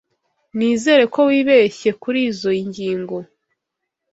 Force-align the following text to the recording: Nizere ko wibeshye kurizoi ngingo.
Nizere 0.57 1.03
ko 1.13 1.19
wibeshye 1.29 1.89
kurizoi 2.01 2.61
ngingo. 2.69 3.17